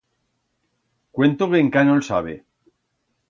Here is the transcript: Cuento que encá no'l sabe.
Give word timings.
Cuento 1.19 1.49
que 1.51 1.61
encá 1.65 1.83
no'l 1.89 2.03
sabe. 2.09 2.33